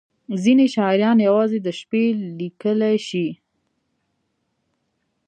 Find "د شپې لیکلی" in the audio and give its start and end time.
1.63-2.95